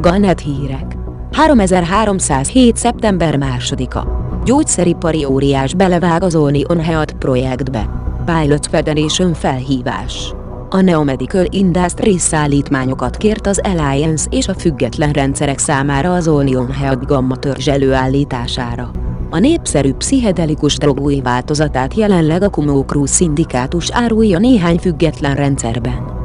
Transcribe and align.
Galnet 0.00 0.40
hírek. 0.40 0.96
3307. 1.32 2.76
szeptember 2.76 3.38
2-a. 3.38 4.06
Gyógyszeripari 4.44 5.24
óriás 5.24 5.74
belevág 5.74 6.22
az 6.22 6.34
Onion 6.34 6.80
Health 6.80 7.14
projektbe. 7.14 7.90
Pilot 8.24 8.66
Federation 8.66 9.34
felhívás. 9.34 10.34
A 10.68 10.80
Neomedical 10.80 11.44
Industries 11.48 12.20
szállítmányokat 12.20 13.16
kért 13.16 13.46
az 13.46 13.60
Alliance 13.62 14.26
és 14.30 14.48
a 14.48 14.54
független 14.54 15.12
rendszerek 15.12 15.58
számára 15.58 16.14
az 16.14 16.28
Onion 16.28 16.70
Health 16.70 17.06
gamma 17.06 17.36
törzs 17.36 17.68
előállítására. 17.68 18.90
A 19.30 19.38
népszerű 19.38 19.92
pszichedelikus 19.92 20.76
drog 20.76 21.22
változatát 21.22 21.94
jelenleg 21.94 22.42
a 22.42 22.48
Kumo 22.48 22.84
Cruz 22.84 23.10
szindikátus 23.10 23.90
árulja 23.90 24.38
néhány 24.38 24.78
független 24.78 25.34
rendszerben. 25.34 26.19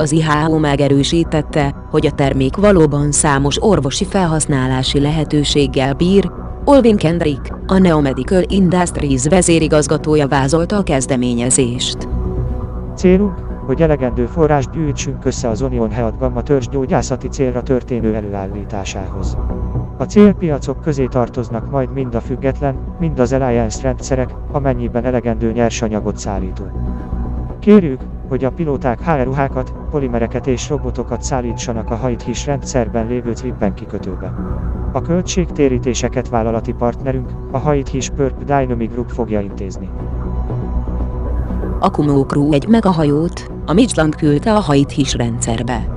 Az 0.00 0.12
IHO 0.12 0.58
megerősítette, 0.58 1.74
hogy 1.90 2.06
a 2.06 2.10
termék 2.10 2.56
valóban 2.56 3.12
számos 3.12 3.62
orvosi 3.62 4.04
felhasználási 4.04 5.00
lehetőséggel 5.00 5.94
bír, 5.94 6.30
Olvin 6.64 6.96
Kendrick, 6.96 7.54
a 7.66 7.78
Neomedical 7.78 8.42
Industries 8.46 9.24
vezérigazgatója 9.24 10.28
vázolta 10.28 10.76
a 10.76 10.82
kezdeményezést. 10.82 12.08
Célunk, 12.96 13.34
hogy 13.66 13.82
elegendő 13.82 14.26
forrást 14.26 14.70
gyűjtsünk 14.70 15.24
össze 15.24 15.48
az 15.48 15.62
Onion 15.62 15.90
Health 15.90 16.18
Gamma 16.18 16.42
törzs 16.42 16.68
gyógyászati 16.68 17.28
célra 17.28 17.62
történő 17.62 18.14
előállításához. 18.14 19.36
A 19.96 20.04
célpiacok 20.04 20.80
közé 20.80 21.06
tartoznak 21.06 21.70
majd 21.70 21.92
mind 21.92 22.14
a 22.14 22.20
független, 22.20 22.76
mind 23.00 23.18
az 23.18 23.32
Alliance 23.32 23.82
rendszerek, 23.82 24.34
amennyiben 24.52 25.04
elegendő 25.04 25.52
nyersanyagot 25.52 26.16
szállítunk. 26.16 26.72
Kérjük, 27.58 28.00
hogy 28.28 28.44
a 28.44 28.50
pilóták 28.50 29.00
HR 29.00 29.24
ruhákat, 29.24 29.72
polimereket 29.90 30.46
és 30.46 30.68
robotokat 30.68 31.22
szállítsanak 31.22 31.90
a 31.90 31.96
hajthis 31.96 32.46
rendszerben 32.46 33.06
lévő 33.06 33.32
Trippen 33.32 33.74
kikötőbe. 33.74 34.34
A 34.92 35.02
költségtérítéseket 35.02 36.28
vállalati 36.28 36.72
partnerünk, 36.72 37.30
a 37.50 37.58
Hajthis 37.58 38.10
Purp 38.10 38.44
Dynamic 38.44 38.90
Group 38.90 39.10
fogja 39.10 39.40
intézni. 39.40 39.88
A 41.80 41.90
Kumo 41.90 42.24
Crew 42.26 42.52
egy 42.52 42.68
megahajót, 42.68 43.50
a 43.66 43.72
Midland 43.72 44.14
küldte 44.14 44.54
a 44.54 44.60
Hajthis 44.60 45.14
rendszerbe. 45.14 45.96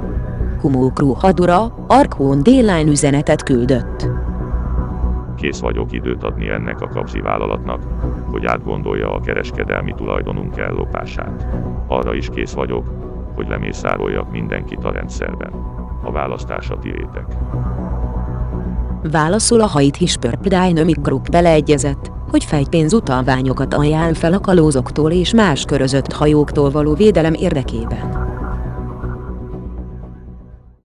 Kumo 0.59 0.91
Crew 0.93 1.13
hadura, 1.13 1.85
Arkhon 1.87 2.43
D-Line 2.43 2.85
üzenetet 2.85 3.43
küldött. 3.43 4.20
Kész 5.41 5.59
vagyok 5.59 5.91
időt 5.91 6.23
adni 6.23 6.49
ennek 6.49 6.81
a 6.81 6.87
kapzi 6.87 7.19
vállalatnak, 7.19 7.81
hogy 8.31 8.45
átgondolja 8.45 9.13
a 9.13 9.19
kereskedelmi 9.19 9.93
tulajdonunk 9.97 10.57
ellopását. 10.57 11.47
Arra 11.87 12.15
is 12.15 12.29
kész 12.29 12.53
vagyok, 12.53 12.91
hogy 13.35 13.47
lemészároljak 13.47 14.31
mindenkit 14.31 14.83
a 14.83 14.91
rendszerben. 14.91 15.51
A 16.03 16.11
választás 16.11 16.69
a 16.69 16.77
tiétek. 16.79 17.25
Válaszul 19.11 19.61
a 19.61 19.67
Hajthis 19.67 20.17
Purp 20.17 20.47
Dynamic 20.47 21.01
Group 21.01 21.29
beleegyezett, 21.29 22.11
hogy 22.29 22.43
fejpénz 22.43 22.93
utalványokat 22.93 23.73
ajánl 23.73 24.13
fel 24.13 24.33
a 24.33 24.39
kalózoktól 24.39 25.11
és 25.11 25.33
más 25.33 25.65
körözött 25.65 26.11
hajóktól 26.11 26.69
való 26.69 26.93
védelem 26.93 27.33
érdekében. 27.33 28.20